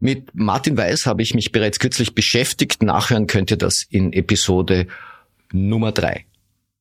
Mit 0.00 0.28
Martin 0.32 0.76
Weiß 0.76 1.06
habe 1.06 1.22
ich 1.22 1.34
mich 1.34 1.50
bereits 1.50 1.80
kürzlich 1.80 2.14
beschäftigt. 2.14 2.82
Nachhören 2.82 3.26
könnt 3.26 3.50
ihr 3.50 3.56
das 3.56 3.84
in 3.90 4.12
Episode 4.12 4.86
Nummer 5.52 5.90
drei. 5.90 6.27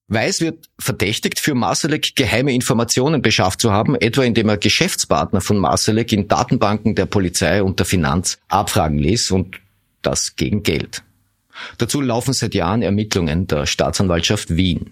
Weiß 0.10 0.40
wird 0.40 0.70
verdächtigt, 0.80 1.40
für 1.40 1.54
Marsalek 1.54 2.16
geheime 2.16 2.54
Informationen 2.54 3.22
beschafft 3.22 3.60
zu 3.60 3.74
haben, 3.74 3.96
etwa 3.96 4.24
indem 4.24 4.48
er 4.48 4.58
Geschäftspartner 4.58 5.42
von 5.42 5.58
Marsalek 5.58 6.14
in 6.14 6.30
Datenbanken 6.30 6.96
der 6.96 7.08
Polizei 7.08 7.62
und 7.62 7.80
der 7.80 7.86
Finanz 7.86 8.38
abfragen 8.48 9.00
ließ 9.00 9.32
und 9.32 9.60
das 10.02 10.38
gegen 10.38 10.64
Geld. 10.64 11.04
Dazu 11.78 12.00
laufen 12.00 12.34
seit 12.34 12.56
Jahren 12.56 12.84
Ermittlungen 12.84 13.48
der 13.48 13.66
Staatsanwaltschaft 13.66 14.56
Wien. 14.56 14.92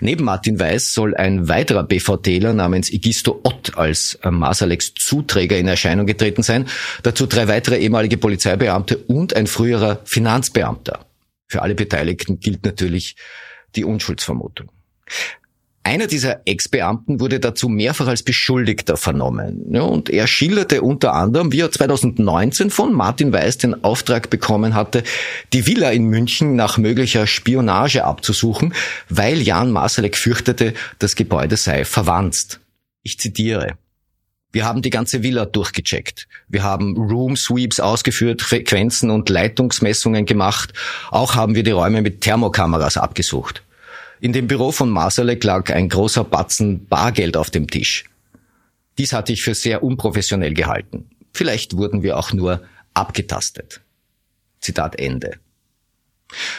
Neben 0.00 0.24
Martin 0.24 0.58
Weiß 0.58 0.94
soll 0.94 1.14
ein 1.14 1.48
weiterer 1.48 1.84
BVTler 1.84 2.54
namens 2.54 2.90
Igisto 2.90 3.40
Ott 3.44 3.76
als 3.76 4.18
Masaleks 4.28 4.94
Zuträger 4.94 5.58
in 5.58 5.68
Erscheinung 5.68 6.06
getreten 6.06 6.42
sein, 6.42 6.66
dazu 7.02 7.26
drei 7.26 7.46
weitere 7.46 7.78
ehemalige 7.78 8.16
Polizeibeamte 8.16 8.96
und 8.96 9.36
ein 9.36 9.46
früherer 9.46 10.00
Finanzbeamter. 10.06 11.04
Für 11.46 11.62
alle 11.62 11.74
Beteiligten 11.74 12.40
gilt 12.40 12.64
natürlich 12.64 13.14
die 13.76 13.84
Unschuldsvermutung. 13.84 14.70
Einer 15.88 16.06
dieser 16.06 16.42
Ex-Beamten 16.44 17.18
wurde 17.18 17.40
dazu 17.40 17.70
mehrfach 17.70 18.08
als 18.08 18.22
Beschuldigter 18.22 18.98
vernommen. 18.98 19.74
und 19.80 20.10
er 20.10 20.26
schilderte 20.26 20.82
unter 20.82 21.14
anderem, 21.14 21.50
wie 21.50 21.60
er 21.60 21.72
2019 21.72 22.68
von 22.68 22.92
Martin 22.92 23.32
Weiß 23.32 23.56
den 23.56 23.84
Auftrag 23.84 24.28
bekommen 24.28 24.74
hatte, 24.74 25.02
die 25.54 25.66
Villa 25.66 25.90
in 25.90 26.04
München 26.04 26.56
nach 26.56 26.76
möglicher 26.76 27.26
Spionage 27.26 28.04
abzusuchen, 28.04 28.74
weil 29.08 29.40
Jan 29.40 29.70
Masalek 29.70 30.18
fürchtete, 30.18 30.74
das 30.98 31.16
Gebäude 31.16 31.56
sei 31.56 31.86
verwanzt. 31.86 32.60
Ich 33.02 33.18
zitiere. 33.18 33.78
Wir 34.50 34.64
haben 34.64 34.80
die 34.80 34.90
ganze 34.90 35.22
Villa 35.22 35.44
durchgecheckt. 35.44 36.26
Wir 36.48 36.62
haben 36.62 36.96
Room 36.96 37.36
Sweeps 37.36 37.80
ausgeführt, 37.80 38.40
Frequenzen 38.40 39.10
und 39.10 39.28
Leitungsmessungen 39.28 40.24
gemacht. 40.24 40.72
Auch 41.10 41.34
haben 41.34 41.54
wir 41.54 41.62
die 41.62 41.70
Räume 41.70 42.00
mit 42.00 42.22
Thermokameras 42.22 42.96
abgesucht. 42.96 43.62
In 44.20 44.32
dem 44.32 44.48
Büro 44.48 44.72
von 44.72 44.90
Masalek 44.90 45.44
lag 45.44 45.70
ein 45.70 45.88
großer 45.88 46.24
Batzen 46.24 46.86
Bargeld 46.86 47.36
auf 47.36 47.50
dem 47.50 47.68
Tisch. 47.68 48.04
Dies 48.96 49.12
hatte 49.12 49.32
ich 49.32 49.42
für 49.42 49.54
sehr 49.54 49.82
unprofessionell 49.82 50.54
gehalten. 50.54 51.08
Vielleicht 51.32 51.76
wurden 51.76 52.02
wir 52.02 52.16
auch 52.16 52.32
nur 52.32 52.62
abgetastet. 52.94 53.80
Zitat 54.60 54.98
Ende. 54.98 55.38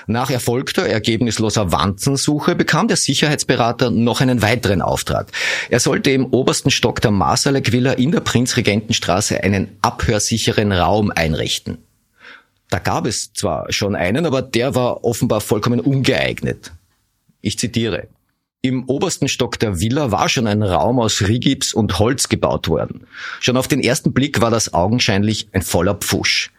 Nach 0.07 0.31
erfolgter, 0.31 0.87
ergebnisloser 0.87 1.71
Wanzensuche 1.71 2.55
bekam 2.55 2.87
der 2.87 2.97
Sicherheitsberater 2.97 3.91
noch 3.91 4.21
einen 4.21 4.41
weiteren 4.41 4.81
Auftrag. 4.81 5.31
Er 5.69 5.79
sollte 5.79 6.11
im 6.11 6.25
obersten 6.25 6.71
Stock 6.71 7.01
der 7.01 7.11
Masalek 7.11 7.71
Villa 7.71 7.93
in 7.93 8.11
der 8.11 8.21
Prinzregentenstraße 8.21 9.43
einen 9.43 9.77
abhörsicheren 9.81 10.71
Raum 10.71 11.11
einrichten. 11.13 11.77
Da 12.69 12.79
gab 12.79 13.05
es 13.05 13.33
zwar 13.33 13.71
schon 13.71 13.95
einen, 13.95 14.25
aber 14.25 14.41
der 14.41 14.75
war 14.75 15.03
offenbar 15.03 15.41
vollkommen 15.41 15.79
ungeeignet. 15.79 16.71
Ich 17.41 17.57
zitiere. 17.57 18.07
Im 18.61 18.89
obersten 18.89 19.29
Stock 19.29 19.57
der 19.57 19.79
Villa 19.79 20.11
war 20.11 20.27
schon 20.27 20.45
ein 20.45 20.63
Raum 20.63 20.99
aus 20.99 21.21
Rigips 21.21 21.73
und 21.73 21.97
Holz 21.97 22.27
gebaut 22.27 22.67
worden. 22.67 23.07
Schon 23.39 23.55
auf 23.55 23.69
den 23.69 23.81
ersten 23.81 24.13
Blick 24.13 24.41
war 24.41 24.51
das 24.51 24.73
augenscheinlich 24.73 25.47
ein 25.53 25.61
voller 25.61 25.95
Pfusch. 25.95 26.51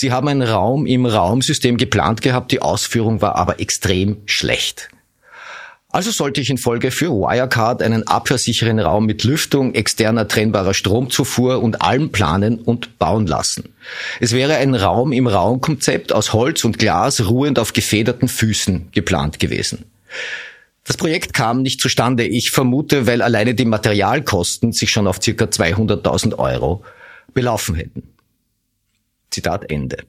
Sie 0.00 0.12
haben 0.12 0.28
einen 0.28 0.40
Raum 0.40 0.86
im 0.86 1.04
Raumsystem 1.04 1.76
geplant 1.76 2.22
gehabt, 2.22 2.52
die 2.52 2.62
Ausführung 2.62 3.20
war 3.20 3.36
aber 3.36 3.60
extrem 3.60 4.16
schlecht. 4.24 4.88
Also 5.90 6.10
sollte 6.10 6.40
ich 6.40 6.48
in 6.48 6.56
Folge 6.56 6.90
für 6.90 7.10
Wirecard 7.10 7.82
einen 7.82 8.06
abhörsicheren 8.06 8.78
Raum 8.78 9.04
mit 9.04 9.24
Lüftung, 9.24 9.74
externer 9.74 10.26
trennbarer 10.26 10.72
Stromzufuhr 10.72 11.62
und 11.62 11.82
allem 11.82 12.12
planen 12.12 12.60
und 12.60 12.98
bauen 12.98 13.26
lassen. 13.26 13.74
Es 14.20 14.32
wäre 14.32 14.54
ein 14.54 14.74
Raum 14.74 15.12
im 15.12 15.26
Raumkonzept 15.26 16.14
aus 16.14 16.32
Holz 16.32 16.64
und 16.64 16.78
Glas 16.78 17.28
ruhend 17.28 17.58
auf 17.58 17.74
gefederten 17.74 18.28
Füßen 18.28 18.88
geplant 18.92 19.38
gewesen. 19.38 19.84
Das 20.84 20.96
Projekt 20.96 21.34
kam 21.34 21.60
nicht 21.60 21.78
zustande. 21.78 22.26
Ich 22.26 22.52
vermute, 22.52 23.06
weil 23.06 23.20
alleine 23.20 23.54
die 23.54 23.66
Materialkosten 23.66 24.72
sich 24.72 24.90
schon 24.90 25.06
auf 25.06 25.22
circa 25.22 25.44
200.000 25.44 26.38
Euro 26.38 26.82
belaufen 27.34 27.74
hätten. 27.74 28.09
Zitat 29.30 29.70
Ende. 29.70 30.04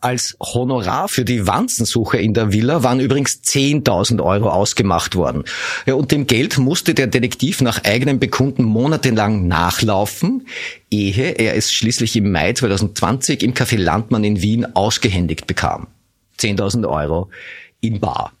Als 0.00 0.36
Honorar 0.40 1.08
für 1.08 1.24
die 1.24 1.46
Wanzensuche 1.46 2.18
in 2.18 2.34
der 2.34 2.52
Villa 2.52 2.82
waren 2.82 3.00
übrigens 3.00 3.42
10.000 3.44 4.22
Euro 4.22 4.48
ausgemacht 4.50 5.14
worden. 5.14 5.44
Ja, 5.86 5.94
und 5.94 6.10
dem 6.10 6.26
Geld 6.26 6.58
musste 6.58 6.94
der 6.94 7.06
Detektiv 7.06 7.60
nach 7.60 7.84
eigenem 7.84 8.18
Bekunden 8.18 8.64
monatelang 8.64 9.46
nachlaufen, 9.46 10.46
ehe 10.90 11.32
er 11.32 11.56
es 11.56 11.72
schließlich 11.72 12.16
im 12.16 12.32
Mai 12.32 12.52
2020 12.52 13.42
im 13.42 13.52
Café 13.52 13.76
Landmann 13.76 14.24
in 14.24 14.40
Wien 14.40 14.74
ausgehändigt 14.74 15.46
bekam. 15.46 15.88
10.000 16.38 16.88
Euro 16.88 17.28
in 17.80 18.00
Bar. 18.00 18.32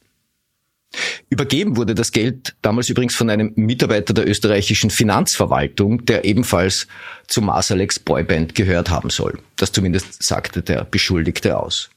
Übergeben 1.30 1.76
wurde 1.76 1.94
das 1.94 2.12
Geld 2.12 2.56
damals 2.62 2.88
übrigens 2.88 3.14
von 3.14 3.28
einem 3.28 3.52
Mitarbeiter 3.56 4.14
der 4.14 4.26
österreichischen 4.26 4.90
Finanzverwaltung, 4.90 6.06
der 6.06 6.24
ebenfalls 6.24 6.86
zu 7.26 7.42
Masalex 7.42 7.98
Boyband 7.98 8.54
gehört 8.54 8.88
haben 8.88 9.10
soll. 9.10 9.38
Das 9.56 9.70
zumindest 9.70 10.22
sagte 10.22 10.62
der 10.62 10.84
Beschuldigte 10.84 11.58
aus. 11.58 11.90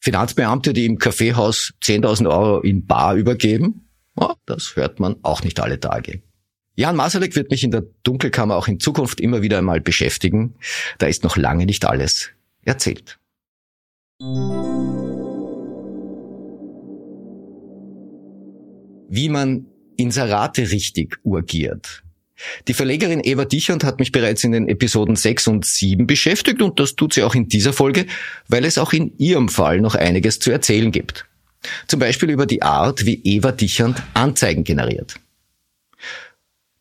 Finanzbeamte, 0.00 0.74
die 0.74 0.84
im 0.84 0.98
Kaffeehaus 0.98 1.72
10.000 1.82 2.28
Euro 2.28 2.60
in 2.60 2.84
Bar 2.86 3.14
übergeben, 3.14 3.88
das 4.44 4.76
hört 4.76 5.00
man 5.00 5.16
auch 5.22 5.42
nicht 5.42 5.60
alle 5.60 5.80
Tage. 5.80 6.22
Jan 6.76 6.96
Masalek 6.96 7.36
wird 7.36 7.50
mich 7.50 7.64
in 7.64 7.70
der 7.70 7.84
Dunkelkammer 8.02 8.56
auch 8.56 8.68
in 8.68 8.80
Zukunft 8.80 9.20
immer 9.20 9.42
wieder 9.42 9.58
einmal 9.58 9.80
beschäftigen. 9.80 10.56
Da 10.98 11.06
ist 11.06 11.22
noch 11.24 11.36
lange 11.36 11.66
nicht 11.66 11.84
alles 11.84 12.30
erzählt. 12.64 13.18
Wie 19.14 19.28
man 19.28 19.66
Inserate 19.96 20.70
richtig 20.70 21.18
urgiert. 21.22 22.02
Die 22.66 22.74
Verlegerin 22.74 23.20
Eva 23.22 23.44
Dichand 23.44 23.84
hat 23.84 24.00
mich 24.00 24.10
bereits 24.10 24.42
in 24.42 24.52
den 24.52 24.68
Episoden 24.68 25.14
6 25.14 25.46
und 25.48 25.64
7 25.64 26.06
beschäftigt 26.06 26.60
und 26.62 26.80
das 26.80 26.96
tut 26.96 27.14
sie 27.14 27.22
auch 27.22 27.34
in 27.34 27.48
dieser 27.48 27.72
Folge, 27.72 28.06
weil 28.48 28.64
es 28.64 28.76
auch 28.76 28.92
in 28.92 29.16
ihrem 29.18 29.48
Fall 29.48 29.80
noch 29.80 29.94
einiges 29.94 30.40
zu 30.40 30.50
erzählen 30.50 30.90
gibt. 30.90 31.26
Zum 31.86 32.00
Beispiel 32.00 32.30
über 32.30 32.46
die 32.46 32.62
Art, 32.62 33.06
wie 33.06 33.20
Eva 33.22 33.52
Dichand 33.52 34.02
Anzeigen 34.14 34.64
generiert. 34.64 35.14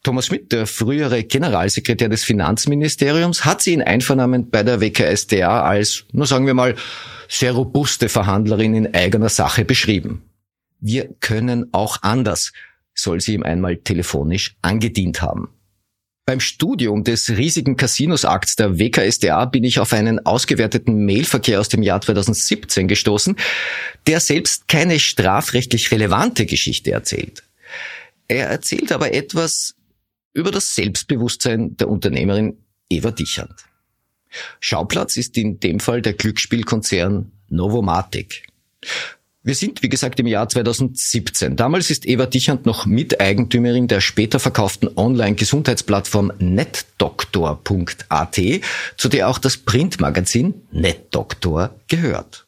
Thomas 0.02 0.26
Schmidt, 0.26 0.52
der 0.52 0.68
frühere 0.68 1.24
Generalsekretär 1.24 2.10
des 2.10 2.26
Finanzministeriums, 2.26 3.46
hat 3.46 3.62
sie 3.62 3.74
in 3.74 3.82
Einvernahmen 3.82 4.50
bei 4.50 4.64
der 4.64 4.82
WKSDA 4.82 5.62
als, 5.62 6.04
nur 6.12 6.26
sagen 6.26 6.46
wir 6.46 6.54
mal, 6.54 6.76
sehr 7.30 7.54
robuste 7.54 8.10
Verhandlerin 8.10 8.74
in 8.74 8.94
eigener 8.94 9.30
Sache 9.30 9.64
beschrieben 9.64 10.24
wir 10.84 11.16
können 11.22 11.74
auch 11.74 12.04
anders, 12.04 12.52
soll 12.94 13.22
sie 13.22 13.36
ihm 13.36 13.44
einmal 13.44 13.78
telefonisch 13.78 14.58
angedient 14.62 15.22
haben. 15.22 15.48
Beim 16.26 16.42
Studium 16.42 17.04
des 17.04 17.30
riesigen 17.30 17.78
Casinos-Akts 17.78 18.56
der 18.56 18.80
WKSDA 18.80 19.46
bin 19.46 19.64
ich 19.64 19.80
auf 19.80 19.94
einen 19.94 20.26
ausgewerteten 20.26 21.06
Mailverkehr 21.06 21.60
aus 21.60 21.70
dem 21.70 21.84
Jahr 21.84 22.02
2017 22.02 22.88
gestoßen, 22.88 23.38
der 24.08 24.20
selbst 24.20 24.68
keine 24.68 25.00
strafrechtlich 25.00 25.92
relevante 25.92 26.46
Geschichte 26.46 26.92
erzählt. 26.92 27.44
Er 28.28 28.48
erzählt 28.48 28.92
aber 28.92 29.14
etwas 29.14 29.76
über 30.34 30.52
das 30.52 30.76
Selbstbewusstsein 30.76 31.78
der 31.78 31.90
Unternehmerin 31.90 32.58
Eva 32.90 33.12
Dichand. 33.12 33.54
Schauplatz 34.60 35.16
ist 35.16 35.38
in 35.38 35.60
dem 35.60 35.80
Fall 35.80 36.02
der 36.02 36.14
Glücksspielkonzern 36.14 37.32
Novomatic. 37.50 38.48
Wir 39.46 39.56
sind, 39.56 39.84
wie 39.84 39.90
gesagt, 39.90 40.22
im 40.22 40.28
Jahr 40.28 40.48
2017. 40.48 41.58
Damals 41.58 41.92
ist 41.92 42.08
Eva 42.08 42.28
Dichand 42.28 42.66
noch 42.66 42.86
Miteigentümerin 42.86 43.90
der 43.90 44.00
später 44.00 44.40
verkauften 44.40 44.90
Online-Gesundheitsplattform 44.96 46.32
netdoktor.at, 46.40 48.40
zu 48.96 49.10
der 49.10 49.28
auch 49.28 49.40
das 49.40 49.58
Printmagazin 49.58 50.54
NetDoktor 50.72 51.76
gehört. 51.90 52.46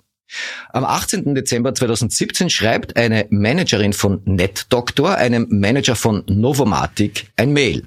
Am 0.72 0.86
18. 0.86 1.36
Dezember 1.36 1.76
2017 1.76 2.50
schreibt 2.50 2.96
eine 2.96 3.28
Managerin 3.30 3.92
von 3.92 4.22
NetDoktor 4.24 5.16
einem 5.16 5.48
Manager 5.50 5.98
von 5.98 6.24
Novomatic 6.28 7.26
ein 7.36 7.52
Mail. 7.52 7.84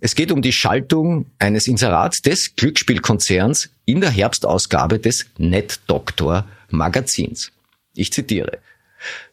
Es 0.00 0.14
geht 0.14 0.32
um 0.32 0.40
die 0.40 0.52
Schaltung 0.52 1.26
eines 1.38 1.68
Inserats 1.68 2.22
des 2.22 2.56
Glücksspielkonzerns 2.56 3.68
in 3.84 4.00
der 4.00 4.10
Herbstausgabe 4.10 4.98
des 4.98 5.26
NetDoktor 5.36 6.46
Magazins. 6.70 7.52
Ich 7.94 8.12
zitiere. 8.12 8.58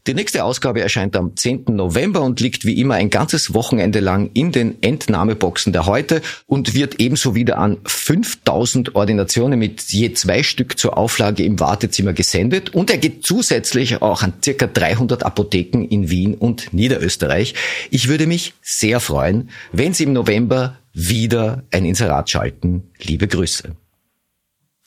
Die 0.07 0.13
nächste 0.13 0.43
Ausgabe 0.43 0.81
erscheint 0.81 1.15
am 1.15 1.35
10. 1.35 1.65
November 1.69 2.21
und 2.21 2.39
liegt 2.39 2.65
wie 2.65 2.79
immer 2.79 2.95
ein 2.95 3.09
ganzes 3.09 3.53
Wochenende 3.53 3.99
lang 3.99 4.31
in 4.33 4.51
den 4.51 4.81
Entnahmeboxen 4.81 5.73
der 5.73 5.85
Heute 5.85 6.21
und 6.47 6.73
wird 6.73 6.99
ebenso 6.99 7.35
wieder 7.35 7.57
an 7.57 7.77
5000 7.85 8.95
Ordinationen 8.95 9.59
mit 9.59 9.81
je 9.83 10.13
zwei 10.13 10.43
Stück 10.43 10.77
zur 10.77 10.97
Auflage 10.97 11.43
im 11.43 11.59
Wartezimmer 11.59 12.13
gesendet 12.13 12.73
und 12.73 12.89
er 12.89 12.97
geht 12.97 13.25
zusätzlich 13.25 14.01
auch 14.01 14.23
an 14.23 14.33
circa 14.43 14.67
300 14.67 15.23
Apotheken 15.23 15.85
in 15.85 16.09
Wien 16.09 16.33
und 16.33 16.73
Niederösterreich. 16.73 17.53
Ich 17.91 18.07
würde 18.07 18.27
mich 18.27 18.53
sehr 18.61 18.99
freuen, 18.99 19.49
wenn 19.71 19.93
Sie 19.93 20.03
im 20.03 20.13
November 20.13 20.79
wieder 20.93 21.63
ein 21.71 21.85
Inserat 21.85 22.29
schalten. 22.29 22.91
Liebe 22.99 23.27
Grüße. 23.27 23.75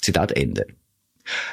Zitat 0.03 0.33
Ende. 0.33 0.67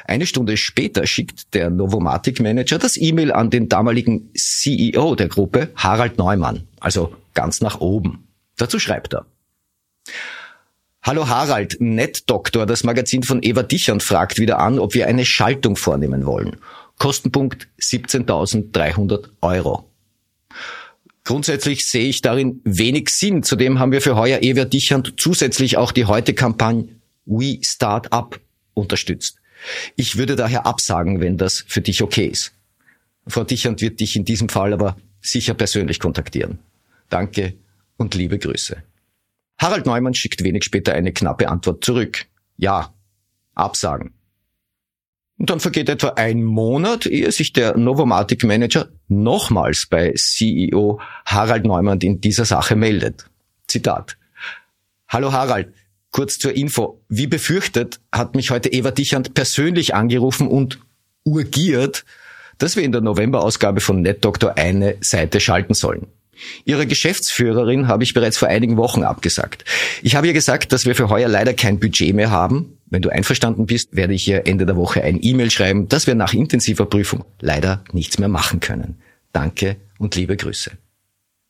Eine 0.04 0.26
Stunde 0.26 0.56
später 0.56 1.06
schickt 1.06 1.54
der 1.54 1.70
Novomatic 1.70 2.40
Manager 2.40 2.78
das 2.78 2.96
E-Mail 2.96 3.32
an 3.32 3.50
den 3.50 3.68
damaligen 3.68 4.30
CEO 4.34 5.14
der 5.14 5.28
Gruppe, 5.28 5.70
Harald 5.76 6.18
Neumann, 6.18 6.68
also 6.80 7.14
ganz 7.34 7.60
nach 7.60 7.80
oben. 7.80 8.28
Dazu 8.56 8.78
schreibt 8.78 9.14
er. 9.14 9.26
Hallo 11.02 11.28
Harald, 11.28 11.78
NetDoktor, 11.80 12.64
das 12.64 12.84
Magazin 12.84 13.24
von 13.24 13.42
Eva 13.42 13.62
Dichand 13.64 14.02
fragt 14.02 14.38
wieder 14.38 14.60
an, 14.60 14.78
ob 14.78 14.94
wir 14.94 15.08
eine 15.08 15.24
Schaltung 15.24 15.74
vornehmen 15.76 16.26
wollen. 16.26 16.58
Kostenpunkt 16.98 17.66
17.300 17.80 19.30
Euro. 19.40 19.88
Grundsätzlich 21.24 21.88
sehe 21.88 22.08
ich 22.08 22.20
darin 22.20 22.60
wenig 22.64 23.08
Sinn. 23.08 23.42
Zudem 23.42 23.78
haben 23.78 23.90
wir 23.90 24.00
für 24.00 24.16
heuer 24.16 24.42
Eva 24.42 24.64
Dichand 24.64 25.14
zusätzlich 25.18 25.76
auch 25.76 25.90
die 25.90 26.04
heute 26.04 26.34
Kampagne 26.34 26.88
We 27.24 27.58
Start 27.62 28.12
Up 28.12 28.38
unterstützt. 28.74 29.41
Ich 29.96 30.16
würde 30.16 30.36
daher 30.36 30.66
absagen, 30.66 31.20
wenn 31.20 31.36
das 31.36 31.64
für 31.66 31.80
dich 31.80 32.02
okay 32.02 32.26
ist. 32.26 32.52
Frau 33.26 33.44
Dichand 33.44 33.80
wird 33.80 34.00
dich 34.00 34.16
in 34.16 34.24
diesem 34.24 34.48
Fall 34.48 34.72
aber 34.72 34.96
sicher 35.20 35.54
persönlich 35.54 36.00
kontaktieren. 36.00 36.58
Danke 37.08 37.54
und 37.96 38.14
liebe 38.14 38.38
Grüße. 38.38 38.82
Harald 39.58 39.86
Neumann 39.86 40.14
schickt 40.14 40.42
wenig 40.42 40.64
später 40.64 40.92
eine 40.94 41.12
knappe 41.12 41.48
Antwort 41.48 41.84
zurück. 41.84 42.26
Ja, 42.56 42.92
absagen. 43.54 44.12
Und 45.38 45.50
dann 45.50 45.60
vergeht 45.60 45.88
etwa 45.88 46.08
ein 46.10 46.44
Monat, 46.44 47.06
ehe 47.06 47.30
sich 47.32 47.52
der 47.52 47.76
Novomatic 47.76 48.44
Manager 48.44 48.88
nochmals 49.08 49.86
bei 49.88 50.12
CEO 50.16 51.00
Harald 51.24 51.64
Neumann 51.64 52.00
in 52.00 52.20
dieser 52.20 52.44
Sache 52.44 52.76
meldet. 52.76 53.24
Zitat. 53.66 54.16
Hallo 55.08 55.32
Harald, 55.32 55.72
Kurz 56.12 56.38
zur 56.38 56.54
Info. 56.54 57.00
Wie 57.08 57.26
befürchtet 57.26 58.00
hat 58.12 58.36
mich 58.36 58.50
heute 58.50 58.68
Eva 58.70 58.90
Dichand 58.90 59.34
persönlich 59.34 59.94
angerufen 59.94 60.46
und 60.46 60.78
urgiert, 61.24 62.04
dass 62.58 62.76
wir 62.76 62.84
in 62.84 62.92
der 62.92 63.00
Novemberausgabe 63.00 63.80
von 63.80 64.02
NetDoktor 64.02 64.56
eine 64.56 64.96
Seite 65.00 65.40
schalten 65.40 65.74
sollen. 65.74 66.06
Ihre 66.64 66.86
Geschäftsführerin 66.86 67.88
habe 67.88 68.04
ich 68.04 68.14
bereits 68.14 68.36
vor 68.36 68.48
einigen 68.48 68.76
Wochen 68.76 69.04
abgesagt. 69.04 69.64
Ich 70.02 70.14
habe 70.14 70.26
ihr 70.26 70.32
gesagt, 70.32 70.72
dass 70.72 70.86
wir 70.86 70.94
für 70.94 71.08
heuer 71.08 71.28
leider 71.28 71.54
kein 71.54 71.80
Budget 71.80 72.14
mehr 72.14 72.30
haben, 72.30 72.78
Wenn 72.92 73.00
du 73.00 73.08
einverstanden 73.08 73.64
bist, 73.64 73.96
werde 73.96 74.12
ich 74.12 74.28
ihr 74.28 74.46
Ende 74.46 74.66
der 74.66 74.76
Woche 74.76 75.02
ein 75.02 75.18
E-Mail 75.22 75.50
schreiben, 75.50 75.88
dass 75.88 76.06
wir 76.06 76.14
nach 76.14 76.34
intensiver 76.34 76.84
Prüfung 76.84 77.24
leider 77.40 77.82
nichts 77.90 78.18
mehr 78.18 78.28
machen 78.28 78.60
können. 78.60 79.00
Danke 79.32 79.76
und 79.98 80.14
liebe 80.14 80.36
Grüße. 80.36 80.72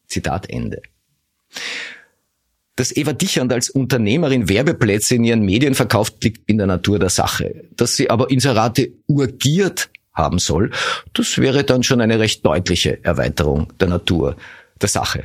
Zitat 0.06 0.48
Ende. 0.48 0.82
Dass 2.76 2.96
Eva 2.96 3.12
Dichand 3.12 3.52
als 3.52 3.68
Unternehmerin 3.68 4.48
Werbeplätze 4.48 5.16
in 5.16 5.24
ihren 5.24 5.42
Medien 5.42 5.74
verkauft, 5.74 6.24
liegt 6.24 6.48
in 6.48 6.58
der 6.58 6.66
Natur 6.66 6.98
der 6.98 7.10
Sache. 7.10 7.64
Dass 7.76 7.96
sie 7.96 8.08
aber 8.08 8.30
Inserate 8.30 8.92
urgiert 9.06 9.90
haben 10.14 10.38
soll, 10.38 10.70
das 11.12 11.38
wäre 11.38 11.64
dann 11.64 11.82
schon 11.82 12.00
eine 12.00 12.18
recht 12.18 12.44
deutliche 12.44 13.04
Erweiterung 13.04 13.72
der 13.78 13.88
Natur 13.88 14.36
der 14.80 14.88
Sache. 14.88 15.24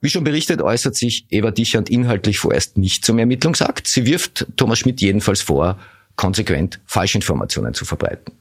Wie 0.00 0.10
schon 0.10 0.24
berichtet, 0.24 0.60
äußert 0.60 0.96
sich 0.96 1.26
Eva 1.30 1.50
Dichand 1.50 1.88
inhaltlich 1.88 2.38
vorerst 2.38 2.76
nicht 2.76 3.04
zum 3.04 3.18
Ermittlungsakt. 3.18 3.88
Sie 3.88 4.04
wirft 4.04 4.46
Thomas 4.56 4.80
Schmidt 4.80 5.00
jedenfalls 5.00 5.40
vor, 5.40 5.78
konsequent 6.16 6.80
Falschinformationen 6.84 7.72
zu 7.72 7.84
verbreiten. 7.84 8.34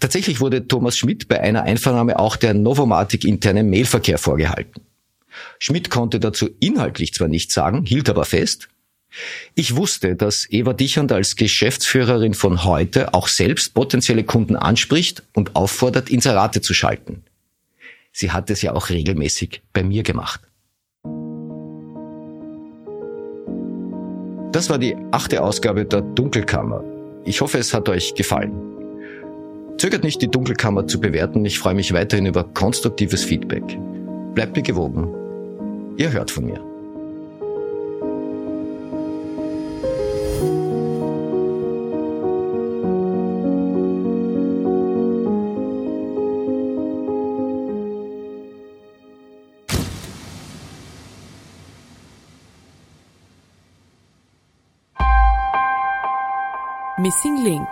Tatsächlich 0.00 0.40
wurde 0.40 0.68
Thomas 0.68 0.96
Schmidt 0.96 1.28
bei 1.28 1.40
einer 1.40 1.62
Einvernahme 1.62 2.18
auch 2.18 2.36
der 2.36 2.54
Novomatic 2.54 3.24
interne 3.24 3.64
Mailverkehr 3.64 4.18
vorgehalten. 4.18 4.82
Schmidt 5.58 5.90
konnte 5.90 6.20
dazu 6.20 6.48
inhaltlich 6.60 7.14
zwar 7.14 7.28
nichts 7.28 7.54
sagen, 7.54 7.84
hielt 7.84 8.08
aber 8.08 8.24
fest, 8.24 8.68
ich 9.54 9.76
wusste, 9.76 10.16
dass 10.16 10.46
Eva 10.50 10.72
Dichand 10.72 11.12
als 11.12 11.36
Geschäftsführerin 11.36 12.34
von 12.34 12.64
heute 12.64 13.14
auch 13.14 13.28
selbst 13.28 13.74
potenzielle 13.74 14.24
Kunden 14.24 14.56
anspricht 14.56 15.22
und 15.34 15.56
auffordert, 15.56 16.10
Inserate 16.10 16.60
zu 16.60 16.74
schalten. 16.74 17.24
Sie 18.12 18.30
hat 18.30 18.50
es 18.50 18.62
ja 18.62 18.74
auch 18.74 18.88
regelmäßig 18.88 19.62
bei 19.72 19.82
mir 19.82 20.02
gemacht. 20.02 20.40
Das 24.52 24.70
war 24.70 24.78
die 24.78 24.96
achte 25.10 25.42
Ausgabe 25.42 25.84
der 25.84 26.00
Dunkelkammer. 26.00 26.82
Ich 27.24 27.40
hoffe, 27.40 27.58
es 27.58 27.74
hat 27.74 27.88
euch 27.88 28.14
gefallen. 28.14 28.52
Zögert 29.76 30.04
nicht, 30.04 30.22
die 30.22 30.30
Dunkelkammer 30.30 30.86
zu 30.86 30.98
bewerten. 30.98 31.44
Ich 31.44 31.58
freue 31.58 31.74
mich 31.74 31.92
weiterhin 31.92 32.24
über 32.24 32.44
konstruktives 32.44 33.24
Feedback. 33.24 33.78
Bleibt 34.34 34.56
mir 34.56 34.62
gewogen. 34.62 35.25
Ihr 35.98 36.12
hört 36.12 36.30
von 36.30 36.44
mir. 36.44 36.60
Missing 56.98 57.44
Link 57.44 57.68